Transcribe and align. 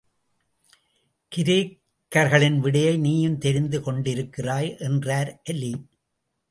கிரேக்கர்களின் 1.31 2.57
விடையை 2.59 2.97
நீயும் 2.97 3.37
தெரிந்து 3.37 3.79
கொண்டிருக்கிறாய்! 3.79 4.79
என்றார் 4.79 5.41
அலி. 5.43 5.73